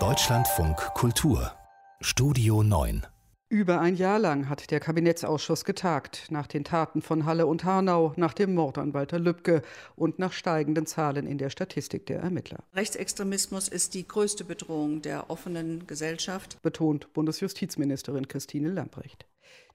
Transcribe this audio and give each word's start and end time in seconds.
Deutschlandfunk 0.00 0.76
Kultur 0.94 1.52
Studio 2.00 2.64
9 2.64 3.06
über 3.48 3.80
ein 3.80 3.94
Jahr 3.94 4.18
lang 4.18 4.48
hat 4.48 4.72
der 4.72 4.80
Kabinettsausschuss 4.80 5.64
getagt, 5.64 6.26
nach 6.30 6.48
den 6.48 6.64
Taten 6.64 7.02
von 7.02 7.24
Halle 7.24 7.46
und 7.46 7.62
Hanau, 7.62 8.12
nach 8.16 8.34
dem 8.34 8.52
Mord 8.52 8.78
an 8.78 8.94
Walter 8.94 9.20
Lübcke 9.20 9.62
und 9.94 10.18
nach 10.18 10.32
steigenden 10.32 10.86
Zahlen 10.86 11.28
in 11.28 11.38
der 11.38 11.50
Statistik 11.50 12.06
der 12.06 12.18
Ermittler. 12.18 12.64
Rechtsextremismus 12.74 13.68
ist 13.68 13.94
die 13.94 14.08
größte 14.08 14.42
Bedrohung 14.42 15.02
der 15.02 15.30
offenen 15.30 15.86
Gesellschaft, 15.86 16.60
betont 16.62 17.12
Bundesjustizministerin 17.12 18.26
Christine 18.26 18.70
Lamprecht. 18.70 19.24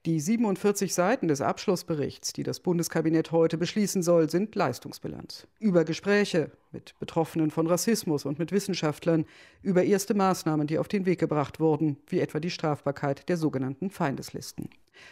Die 0.06 0.18
47 0.18 0.94
Seiten 0.94 1.28
des 1.28 1.42
Abschlussberichts, 1.42 2.32
die 2.32 2.42
das 2.42 2.60
Bundeskabinett 2.60 3.32
heute 3.32 3.58
beschließen 3.58 4.02
soll, 4.02 4.30
sind 4.30 4.54
Leistungsbilanz. 4.54 5.46
Über 5.58 5.84
Gespräche 5.84 6.52
mit 6.72 6.98
Betroffenen 6.98 7.50
von 7.50 7.66
Rassismus 7.66 8.24
und 8.24 8.38
mit 8.38 8.50
Wissenschaftlern, 8.50 9.26
über 9.60 9.84
erste 9.84 10.14
Maßnahmen, 10.14 10.66
die 10.66 10.78
auf 10.78 10.88
den 10.88 11.04
Weg 11.04 11.20
gebracht 11.20 11.60
wurden, 11.60 11.98
wie 12.06 12.20
etwa 12.20 12.40
die 12.40 12.48
Strafbarkeit 12.48 13.28
der 13.28 13.36
sogenannten 13.36 13.90
Feindeslisten. 13.90 14.70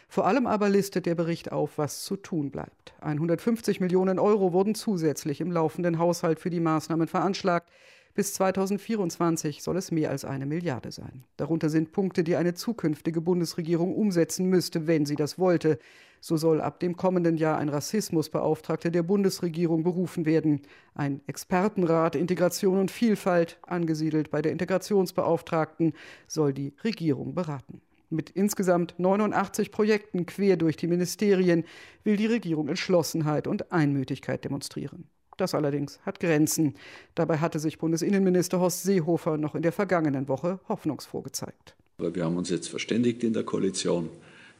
Vor 0.08 0.26
allem 0.26 0.46
aber 0.46 0.70
listet 0.70 1.04
der 1.04 1.14
Bericht 1.14 1.52
auf, 1.52 1.76
was 1.76 2.04
zu 2.04 2.16
tun 2.16 2.50
bleibt. 2.50 2.94
150 3.00 3.80
Millionen 3.80 4.18
Euro 4.18 4.54
wurden 4.54 4.74
zusätzlich 4.74 5.42
im 5.42 5.52
laufenden 5.52 5.98
Haushalt 5.98 6.40
für 6.40 6.50
die 6.50 6.60
Maßnahmen 6.60 7.08
veranschlagt. 7.08 7.70
Bis 8.18 8.34
2024 8.34 9.62
soll 9.62 9.76
es 9.76 9.92
mehr 9.92 10.10
als 10.10 10.24
eine 10.24 10.44
Milliarde 10.44 10.90
sein. 10.90 11.22
Darunter 11.36 11.70
sind 11.70 11.92
Punkte, 11.92 12.24
die 12.24 12.34
eine 12.34 12.52
zukünftige 12.52 13.20
Bundesregierung 13.20 13.94
umsetzen 13.94 14.46
müsste, 14.46 14.88
wenn 14.88 15.06
sie 15.06 15.14
das 15.14 15.38
wollte. 15.38 15.78
So 16.20 16.36
soll 16.36 16.60
ab 16.60 16.80
dem 16.80 16.96
kommenden 16.96 17.36
Jahr 17.36 17.58
ein 17.58 17.68
Rassismusbeauftragter 17.68 18.90
der 18.90 19.04
Bundesregierung 19.04 19.84
berufen 19.84 20.26
werden. 20.26 20.62
Ein 20.96 21.20
Expertenrat 21.28 22.16
Integration 22.16 22.80
und 22.80 22.90
Vielfalt, 22.90 23.60
angesiedelt 23.62 24.32
bei 24.32 24.42
der 24.42 24.50
Integrationsbeauftragten, 24.50 25.92
soll 26.26 26.52
die 26.52 26.74
Regierung 26.82 27.36
beraten. 27.36 27.82
Mit 28.10 28.30
insgesamt 28.30 28.96
89 28.98 29.70
Projekten 29.70 30.26
quer 30.26 30.56
durch 30.56 30.76
die 30.76 30.88
Ministerien 30.88 31.62
will 32.02 32.16
die 32.16 32.26
Regierung 32.26 32.66
Entschlossenheit 32.66 33.46
und 33.46 33.70
Einmütigkeit 33.70 34.44
demonstrieren. 34.44 35.08
Das 35.38 35.54
allerdings 35.54 36.00
hat 36.04 36.20
Grenzen. 36.20 36.74
Dabei 37.14 37.38
hatte 37.38 37.60
sich 37.60 37.78
Bundesinnenminister 37.78 38.60
Horst 38.60 38.82
Seehofer 38.82 39.38
noch 39.38 39.54
in 39.54 39.62
der 39.62 39.72
vergangenen 39.72 40.28
Woche 40.28 40.58
hoffnungsfroh 40.68 41.22
gezeigt. 41.22 41.74
Wir 41.98 42.24
haben 42.24 42.36
uns 42.36 42.50
jetzt 42.50 42.68
verständigt 42.68 43.24
in 43.24 43.32
der 43.32 43.44
Koalition 43.44 44.10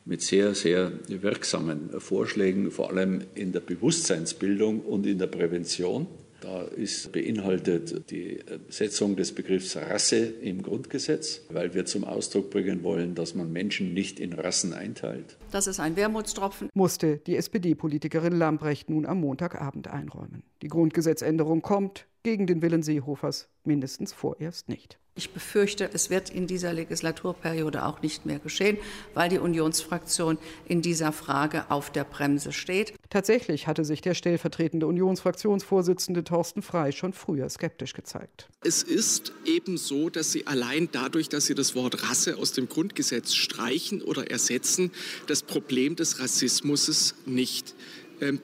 mit 0.05 0.23
sehr, 0.23 0.55
sehr 0.55 0.93
wirksamen 1.09 1.91
Vorschlägen, 2.01 2.70
vor 2.70 2.91
allem 2.91 3.23
in 3.35 3.53
der 3.53 3.61
Bewusstseinsbildung 3.61 4.81
und 4.81 5.05
in 5.07 5.19
der 5.19 5.27
Prävention. 5.27 6.07
Da 6.49 6.63
ist 6.63 7.13
beinhaltet 7.13 8.11
die 8.11 8.39
Setzung 8.71 9.17
des 9.17 9.35
Begriffs 9.35 9.77
Rasse 9.77 10.17
im 10.17 10.63
Grundgesetz, 10.63 11.43
weil 11.51 11.75
wir 11.75 11.85
zum 11.85 12.05
Ausdruck 12.05 12.49
bringen 12.49 12.83
wollen, 12.83 13.15
dass 13.15 13.35
man 13.35 13.53
Menschen 13.53 13.93
nicht 13.93 14.19
in 14.19 14.33
Rassen 14.33 14.73
einteilt. 14.73 15.37
Das 15.51 15.67
ist 15.67 15.79
ein 15.79 15.95
Wermutstropfen, 15.97 16.71
musste 16.73 17.19
die 17.19 17.37
SPD-Politikerin 17.37 18.33
Lambrecht 18.33 18.89
nun 18.89 19.05
am 19.05 19.21
Montagabend 19.21 19.89
einräumen. 19.89 20.43
Die 20.63 20.69
Grundgesetzänderung 20.69 21.61
kommt 21.61 22.07
gegen 22.23 22.47
den 22.47 22.63
Willen 22.63 22.83
Seehofers 22.83 23.51
mindestens 23.65 24.15
vorerst 24.15 24.71
nicht. 24.71 24.99
Ich 25.19 25.30
befürchte, 25.30 25.91
es 25.92 26.11
wird 26.11 26.30
in 26.30 26.47
dieser 26.47 26.72
Legislaturperiode 26.72 27.84
auch 27.84 28.02
nicht 28.02 28.24
mehr 28.24 28.38
geschehen, 28.38 28.78
weil 29.14 29.28
die 29.28 29.41
Unionsfraktion 29.41 30.38
in 30.69 30.80
dieser 30.80 31.11
Frage 31.11 31.69
auf 31.72 31.91
der 31.91 32.05
Bremse 32.05 32.52
steht. 32.52 32.94
Tatsächlich 33.11 33.66
hatte 33.66 33.84
sich 33.84 34.00
der 34.00 34.14
stellvertretende 34.14 34.86
Unionsfraktionsvorsitzende 34.86 36.22
Thorsten 36.22 36.62
Frey 36.62 36.92
schon 36.92 37.12
früher 37.12 37.48
skeptisch 37.48 37.94
gezeigt. 37.94 38.48
Es 38.62 38.84
ist 38.84 39.33
eben 39.44 39.77
so, 39.77 40.08
dass 40.08 40.30
Sie 40.30 40.46
allein 40.46 40.89
dadurch, 40.92 41.28
dass 41.28 41.46
Sie 41.46 41.56
das 41.56 41.74
Wort 41.74 42.08
Rasse 42.08 42.36
aus 42.39 42.52
dem 42.52 42.69
Grundgesetz 42.69 43.34
streichen 43.34 44.02
oder 44.02 44.30
ersetzen, 44.30 44.92
das 45.27 45.42
Problem 45.42 45.96
des 45.96 46.20
Rassismus 46.20 47.17
nicht 47.27 47.74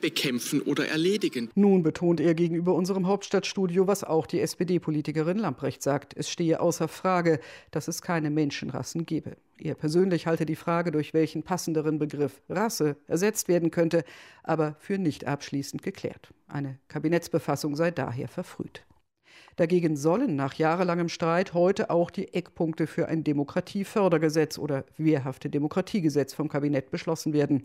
bekämpfen 0.01 0.61
oder 0.63 0.89
erledigen. 0.89 1.51
Nun 1.55 1.83
betont 1.83 2.21
er 2.21 2.35
gegenüber 2.35 2.75
unserem 2.75 3.07
Hauptstadtstudio, 3.07 3.87
was 3.87 4.05
auch 4.05 4.27
die 4.27 4.41
SPD-Politikerin 4.41 5.39
Lamprecht 5.39 5.83
sagt. 5.83 6.15
Es 6.17 6.31
stehe 6.31 6.61
außer 6.61 6.89
Frage, 6.89 7.41
dass 7.71 7.89
es 7.89 8.03
keine 8.03 8.31
Menschenrassen 8.31 9.07
gebe. 9.07 9.37
Er 9.59 9.75
persönlich 9.75 10.27
halte 10.27 10.47
die 10.47 10.57
Frage, 10.57 10.91
durch 10.91 11.15
welchen 11.15 11.43
passenderen 11.43 11.99
Begriff 11.99 12.43
Rasse 12.49 12.97
ersetzt 13.07 13.49
werden 13.49 13.71
könnte, 13.71 14.05
aber 14.43 14.77
für 14.79 14.99
nicht 14.99 15.27
abschließend 15.27 15.83
geklärt. 15.83 16.33
Eine 16.49 16.79
Kabinettsbefassung 16.89 17.77
sei 17.77 17.91
daher 17.91 18.29
verfrüht. 18.29 18.85
Dagegen 19.57 19.97
sollen 19.97 20.35
nach 20.35 20.55
jahrelangem 20.55 21.09
Streit 21.09 21.55
heute 21.55 21.91
auch 21.91 22.11
die 22.11 22.35
Eckpunkte 22.35 22.89
für 22.89 23.07
ein 23.07 23.23
Demokratiefördergesetz 23.23 24.59
oder 24.59 24.85
wehrhafte 24.97 25.49
Demokratiegesetz 25.49 26.35
vom 26.35 26.49
Kabinett 26.49 26.91
beschlossen 26.91 27.33
werden. 27.33 27.63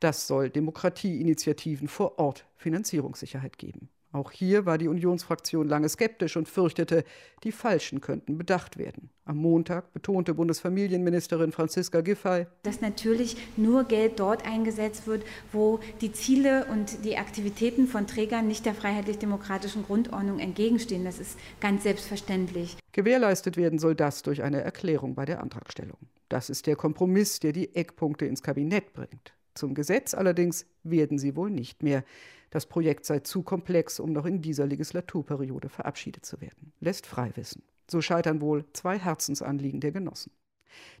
Das 0.00 0.26
soll 0.26 0.50
Demokratieinitiativen 0.50 1.88
vor 1.88 2.18
Ort 2.18 2.46
Finanzierungssicherheit 2.56 3.58
geben. 3.58 3.88
Auch 4.16 4.30
hier 4.30 4.64
war 4.64 4.78
die 4.78 4.88
Unionsfraktion 4.88 5.68
lange 5.68 5.90
skeptisch 5.90 6.38
und 6.38 6.48
fürchtete, 6.48 7.04
die 7.44 7.52
Falschen 7.52 8.00
könnten 8.00 8.38
bedacht 8.38 8.78
werden. 8.78 9.10
Am 9.26 9.36
Montag 9.36 9.92
betonte 9.92 10.32
Bundesfamilienministerin 10.32 11.52
Franziska 11.52 12.00
Giffey, 12.00 12.46
dass 12.62 12.80
natürlich 12.80 13.36
nur 13.58 13.84
Geld 13.84 14.18
dort 14.18 14.46
eingesetzt 14.46 15.06
wird, 15.06 15.24
wo 15.52 15.80
die 16.00 16.12
Ziele 16.12 16.64
und 16.72 17.04
die 17.04 17.18
Aktivitäten 17.18 17.86
von 17.86 18.06
Trägern 18.06 18.48
nicht 18.48 18.64
der 18.64 18.74
freiheitlich-demokratischen 18.74 19.84
Grundordnung 19.84 20.38
entgegenstehen. 20.38 21.04
Das 21.04 21.18
ist 21.18 21.38
ganz 21.60 21.82
selbstverständlich. 21.82 22.78
Gewährleistet 22.92 23.58
werden 23.58 23.78
soll 23.78 23.94
das 23.94 24.22
durch 24.22 24.42
eine 24.42 24.62
Erklärung 24.62 25.14
bei 25.14 25.26
der 25.26 25.42
Antragstellung. 25.42 25.98
Das 26.30 26.48
ist 26.48 26.66
der 26.66 26.76
Kompromiss, 26.76 27.38
der 27.40 27.52
die 27.52 27.74
Eckpunkte 27.74 28.24
ins 28.24 28.42
Kabinett 28.42 28.94
bringt. 28.94 29.35
Zum 29.56 29.74
Gesetz 29.74 30.14
allerdings 30.14 30.66
werden 30.84 31.18
sie 31.18 31.34
wohl 31.34 31.50
nicht 31.50 31.82
mehr. 31.82 32.04
Das 32.50 32.66
Projekt 32.66 33.04
sei 33.04 33.20
zu 33.20 33.42
komplex, 33.42 33.98
um 33.98 34.12
noch 34.12 34.26
in 34.26 34.40
dieser 34.40 34.66
Legislaturperiode 34.66 35.68
verabschiedet 35.68 36.24
zu 36.24 36.40
werden. 36.40 36.72
Lässt 36.80 37.06
frei 37.06 37.32
wissen. 37.34 37.62
So 37.90 38.00
scheitern 38.00 38.40
wohl 38.40 38.64
zwei 38.72 38.98
Herzensanliegen 38.98 39.80
der 39.80 39.92
Genossen. 39.92 40.32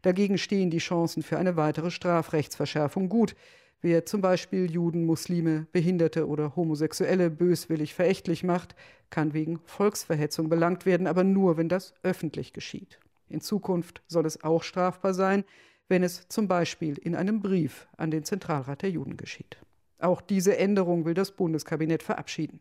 Dagegen 0.02 0.38
stehen 0.38 0.70
die 0.70 0.78
Chancen 0.78 1.22
für 1.22 1.38
eine 1.38 1.56
weitere 1.56 1.90
Strafrechtsverschärfung 1.90 3.08
gut. 3.08 3.36
Wer 3.82 4.06
zum 4.06 4.22
Beispiel 4.22 4.70
Juden, 4.70 5.04
Muslime, 5.04 5.66
Behinderte 5.72 6.26
oder 6.26 6.56
Homosexuelle 6.56 7.30
böswillig 7.30 7.94
verächtlich 7.94 8.42
macht, 8.42 8.74
kann 9.10 9.34
wegen 9.34 9.60
Volksverhetzung 9.66 10.48
belangt 10.48 10.86
werden, 10.86 11.06
aber 11.06 11.24
nur, 11.24 11.56
wenn 11.56 11.68
das 11.68 11.92
öffentlich 12.02 12.52
geschieht. 12.52 12.98
In 13.28 13.40
Zukunft 13.40 14.02
soll 14.06 14.24
es 14.24 14.42
auch 14.42 14.62
strafbar 14.62 15.12
sein, 15.12 15.44
wenn 15.88 16.02
es 16.02 16.28
zum 16.28 16.48
Beispiel 16.48 16.98
in 16.98 17.14
einem 17.14 17.40
Brief 17.40 17.86
an 17.96 18.10
den 18.10 18.24
Zentralrat 18.24 18.82
der 18.82 18.90
Juden 18.90 19.16
geschieht. 19.16 19.58
Auch 19.98 20.20
diese 20.20 20.56
Änderung 20.56 21.04
will 21.04 21.14
das 21.14 21.32
Bundeskabinett 21.32 22.02
verabschieden. 22.02 22.60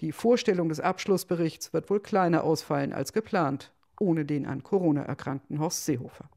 Die 0.00 0.12
Vorstellung 0.12 0.68
des 0.68 0.80
Abschlussberichts 0.80 1.72
wird 1.72 1.90
wohl 1.90 2.00
kleiner 2.00 2.44
ausfallen 2.44 2.92
als 2.92 3.12
geplant, 3.12 3.72
ohne 3.98 4.24
den 4.24 4.46
an 4.46 4.62
Corona 4.62 5.02
erkrankten 5.02 5.58
Horst 5.58 5.84
Seehofer. 5.84 6.30